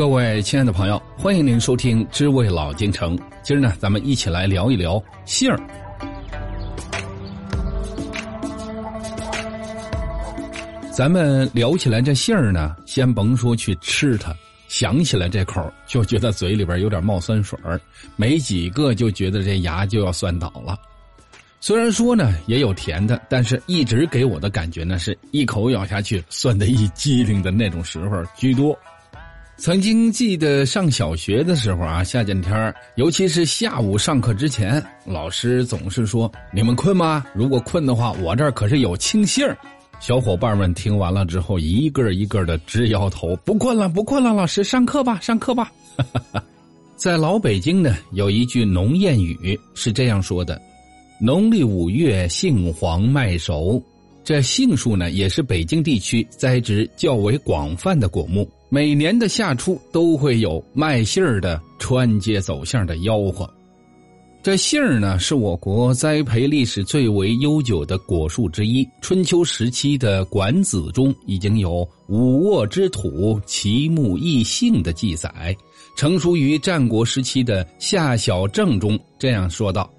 [0.00, 3.14] 各位亲爱的朋友，欢迎您收听《知味老京城》。
[3.42, 5.60] 今儿呢，咱们一起来聊一聊杏儿。
[10.90, 14.34] 咱们聊起来这杏儿呢，先甭说去吃它，
[14.68, 17.78] 想起来这口就觉得嘴里边有点冒酸水儿，
[18.16, 20.78] 没几个就觉得这牙就要酸倒了。
[21.60, 28.74] 虽然说呢也有甜的，但是一直给我的感觉呢是一口咬下去酸的一激灵的那种时候居多。
[29.60, 37.22] 曾经记得上小学的时候啊，夏天天尤其是下午上课之前，老师总是说：“你们困吗？
[37.34, 39.54] 如果困的话，我这儿可是有清杏儿。”
[40.00, 45.70] 小伙伴们听完了之后，一个一个的直摇头：“不困了，不困了，老师上课吧，上课吧。”
[46.96, 50.58] 在老北京呢，有一句农谚语是这样说的
[51.20, 53.82] ：“农历五月，杏黄麦熟。”
[54.24, 58.50] 这杏树呢，也是北京地区栽植较为广泛的果木。
[58.72, 63.52] 每年的夏初都会有卖杏儿的穿街走巷的吆喝。
[64.44, 68.88] 这杏儿呢，是我国栽培历史最为悠久的果树之一。
[69.02, 75.54] 春秋时期的《管子》中已经有“五沃之土，其木异杏”的记载。
[75.96, 79.92] 成熟于战国时期的《夏小正》中这样说道：“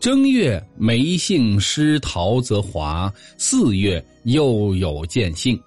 [0.00, 5.58] 正月梅杏失桃则华，四月又有见杏。”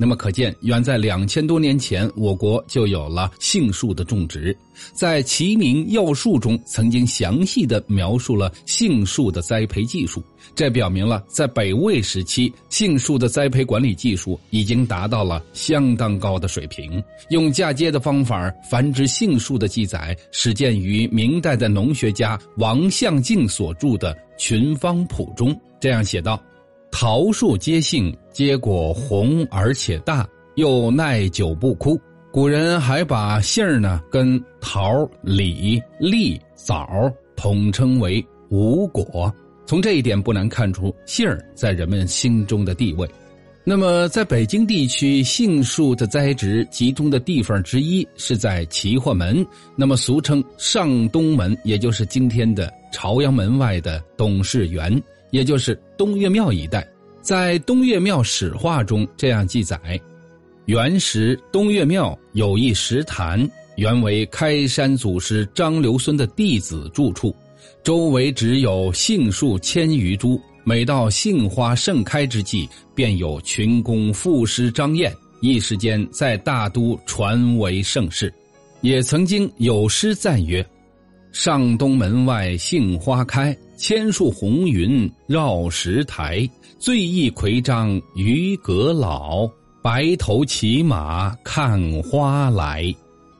[0.00, 4.56] 那么可见，远在两千多年前，我国就有了杏树的种植。
[4.94, 10.24] 在《齐民要术》中，曾经详细的描述了杏树的栽培技术。
[10.54, 17.02] 这表明了，在北魏时期，杏树的栽培管理技术已经达到了相当高的水平。
[17.28, 25.54] 用嫁接的方法繁殖杏树的记载，始见于明代的农学家王相敬所著的《群芳谱》中。
[25.78, 26.42] 这样写道。
[26.90, 31.98] 桃树皆杏，结果红而且大，又耐久不枯。
[32.32, 36.88] 古人还把杏儿呢跟桃、李、栗、枣
[37.36, 39.32] 统称为五果。
[39.66, 43.08] 从这一点不难看出杏儿在人们心中的地位。
[43.62, 55.00] 那么，在北京地区，杏树的栽植集中的地方之一是在齐化门，那么俗称上东门，也就是今天的朝阳门外的董事园。
[55.30, 56.86] 也就是东岳庙一带，
[57.20, 59.78] 在东岳庙史话中这样记载：
[60.66, 67.34] 原时东岳庙有一石坛，原为开山祖师张留孙的弟子住处，
[67.82, 70.40] 周围只有杏树千余株。
[70.62, 78.32] 每到杏花盛开之际，便有群公赋诗张燕，一时间在大都传为盛世。
[78.82, 80.64] 也曾经有诗赞曰。
[81.32, 86.48] 上东门外杏花开，千树红云绕石台。
[86.78, 89.48] 醉意魁章渔阁老，
[89.82, 92.92] 白头骑马看花来。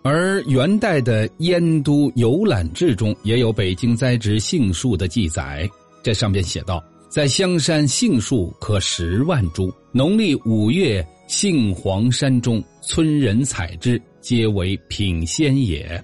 [0.03, 5.69] 而元代的《燕都游览志》中也有北京栽植杏树的记载，
[6.03, 16.03] 这上边写道：在香山杏树可十万株，农历五月杏黄山中，村人采之，皆为品仙也。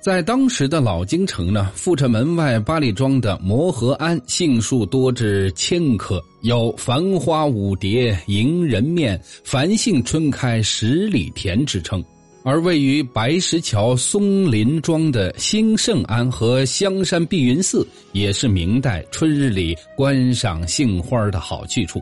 [0.00, 12.02] 在当时的老京城呢，阜成门外八里庄的摩河庵杏树多至千棵，有“繁花舞蝶迎人面，繁杏春开十里田”之称。
[12.44, 22.00] 而位于白石桥松林庄的兴盛庵和香山碧云寺，也是明代春日里观赏杏花的好去处。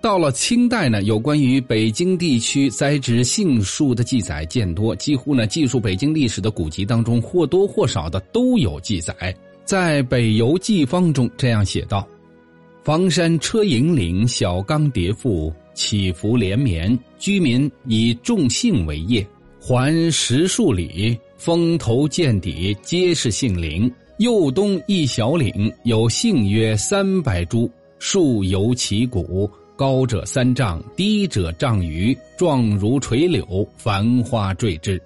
[0.00, 9.34] 到了清代呢，有关于北京地区栽植杏树的记载渐多，几乎呢记述北京历史的古籍当中或多或少的都有记载。
[9.64, 12.06] 在《北游记方》中这样写道
[12.84, 19.26] ：“房山车营岭小冈叠覆，起伏连绵，居民以种杏为业，
[19.60, 23.92] 环十数里，峰头见底皆是杏林。
[24.18, 35.00] 右东一小岭，有杏约三百株，树犹其古。”高者三丈，低者丈余，状如垂柳，繁花缀之。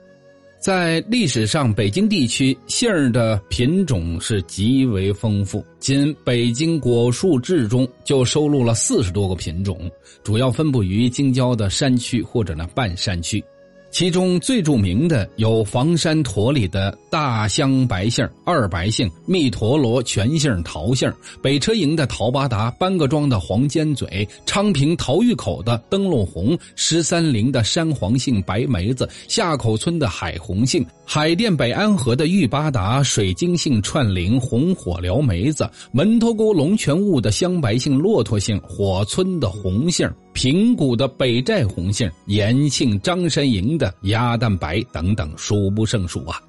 [0.59, 5.63] 在历史上，北京地区杏儿的品种是极为丰富。
[5.79, 9.79] 仅《北京果树志》中就收录了四十多个品种，
[10.23, 13.45] 主要分布于京郊的山区或者呢半山区。
[13.93, 21.13] 其中最著名的有房山坨里的大香白杏、二白杏、密陀罗全杏桃杏、
[21.43, 46.41] 北车营的桃八达、班各庄的黄尖嘴、昌平桃峪口的灯笼红、十三陵的山黄杏、白梅子、下口村的海红杏、海淀北安河的玉八达、水晶杏串铃、红火燎梅子、门头沟龙泉坞的香白杏、骆驼杏、火村的红杏、平谷的北寨红杏、延庆张山营的鸭蛋白等等，数不胜数啊。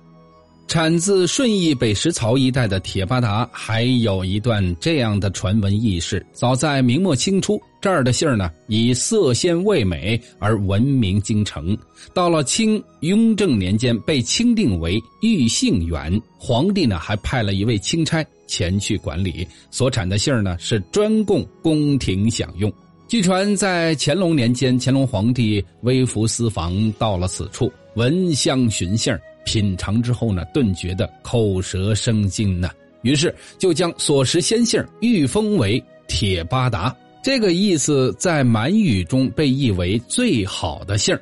[0.65, 11.77] 产自顺义北石槽一带的铁巴达，还有一段这样的传闻轶事：早在明末清初，这儿的杏呢以色鲜味美而闻名京城。
[12.13, 19.45] 到了清雍正年间，被钦定为御杏园，皇帝呢还派了一位钦差前去管理。
[19.69, 22.71] 所产的杏呢是专供宫廷享用。
[23.13, 29.15] 据传，在乾隆年间，乾隆皇帝微服私访到了此处，闻香寻杏。
[29.45, 32.71] 品尝之后呢，顿觉得口舌生津呢，
[33.03, 36.91] 于是就将所食鲜杏御封为铁八达。
[37.21, 41.15] 这个意思在满语中被译为最好的杏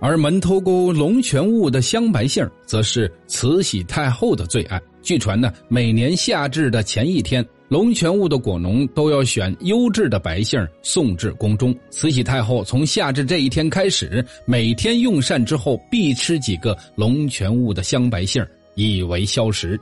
[0.00, 4.82] 而门头沟龙泉雾的香白杏则是慈禧太后的最爱。
[5.02, 7.46] 据传呢，每年夏至的前一天。
[7.68, 11.74] 龙泉坞的果农都要选优质的白杏送至宫中。
[11.90, 18.42] 慈禧太后从夏至这一天开始，每天用膳之后必吃几个龙泉坞的香白杏
[18.74, 19.78] 以为消食。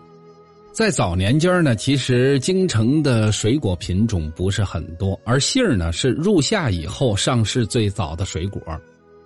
[0.73, 8.61] 在早年间呢，其实京城的水果品种不是很多，而杏儿呢是入夏以后上市最早的水果。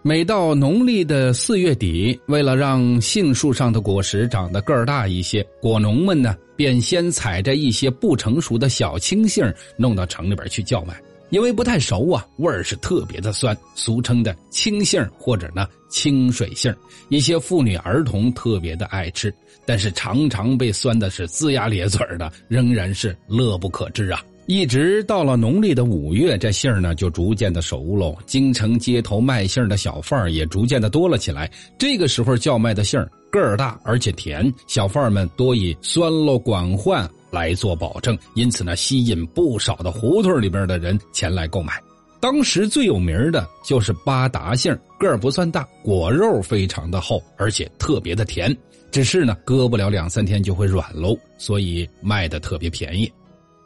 [0.02, 9.44] 每到农历的四月底，为了让杏树上的果实长得个儿大一些，果农们呢便先采摘一些不成熟的小青杏，
[9.76, 10.98] 弄到城里边去叫卖。
[11.28, 16.74] 因为不太熟啊，味儿是特别的酸，俗称的青杏或者呢清水杏，
[17.10, 19.32] 一些妇女儿童特别的爱吃，
[19.66, 24.20] 但是常常被酸的是龇牙咧嘴的，仍然是乐不可支啊。
[24.50, 28.18] 一直到了农历的五月，这杏儿呢就逐渐的熟喽。
[28.26, 31.48] 京城街头卖杏儿的小贩儿也逐渐的多了起来。
[31.78, 41.80] 这个时候叫卖的杏儿个儿大而且甜，小贩儿们多以酸喽管换来做保证，因此呢吸引不少的胡同里边的人前来购买。
[42.18, 48.52] 当时最有名的就是八达杏个儿不算大，果肉非常的厚，而且特别的甜。
[48.90, 53.08] 只是呢搁不了两三天就会软喽，所以卖的特别便宜。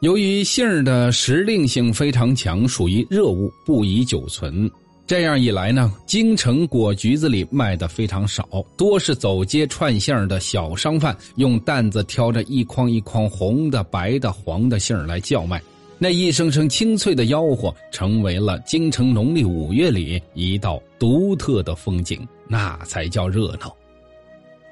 [0.01, 4.69] 由于杏儿的时令性非常强，属于热物，不宜久存。
[5.07, 15.61] 这样一来呢，京城果橘子里卖的非常少，多是走街串巷的小商贩用担子挑着一筐一筐红的、白的、黄的杏儿来叫卖。
[15.97, 23.73] 那一声声清脆的吆喝，成为了京城农历五月里一道独特的风景，那才叫热闹。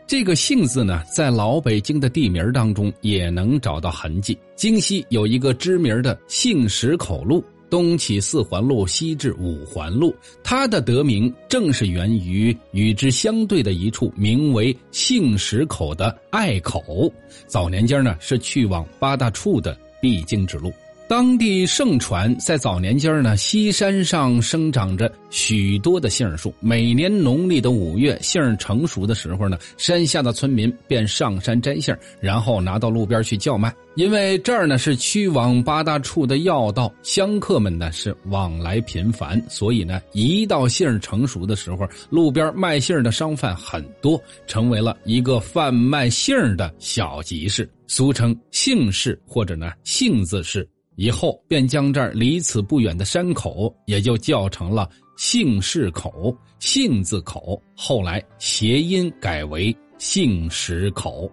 [0.06, 4.38] 这个“杏”字呢，在老北京的地名当中也能找到痕迹。
[4.56, 10.14] 京西有一个知名的杏石口路，东起四环路，西至五环路。
[10.44, 17.12] 它的得名正是源于与之相对的一处名为杏石口的隘口。
[17.48, 20.72] 早年间呢，是去往八大处的必经之路。
[21.08, 26.52] 当地盛传，在早年间呢，西山上生长着许多的杏树。
[26.60, 33.72] 每年农历的五月，杏成熟的时候呢，山下的村民便上山摘杏，然后拿到路边去叫卖。
[33.96, 50.68] 因为这儿呢是去往八大处的要道，香客们呢是往来频繁，所以呢，一到杏成熟的时候，路边卖杏的商贩很多，成为了一个贩卖杏的小集市，俗称杏市或者呢杏子市。
[50.96, 57.62] 以后便将这儿离此不远的山口，也就叫成了杏市口、杏字口。
[57.76, 61.32] 后来谐音改为杏石口。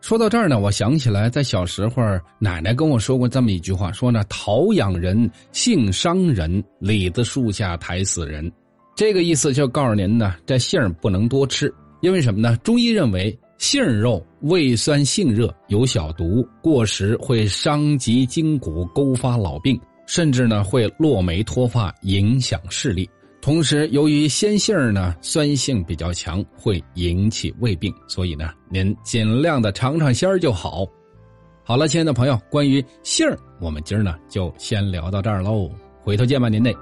[0.00, 2.02] 说到这儿呢，我想起来，在小时候，
[2.38, 8.50] 奶奶跟我说过这么一句话，说呢：“桃养人，杏伤人，李子树下抬死人。”
[8.94, 12.56] 这个意思就告诉您呢，这杏不能多吃，因为什么呢？
[12.58, 13.36] 中医认为。
[13.58, 23.08] 杏肉味酸性热，有小毒，过食会伤及筋骨，勾发老病，甚至呢会落眉脱发，影响视力。
[23.40, 30.86] 同时，由于鲜杏呢酸性比较强，会引起胃病，所以呢您尽量的尝尝鲜儿就好。
[31.64, 35.68] 好了，亲爱的朋友，关于杏儿，我们今儿呢就先聊到这儿喽，
[36.02, 36.74] 回头见吧，您嘞。